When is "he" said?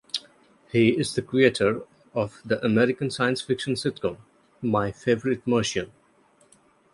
0.71-0.97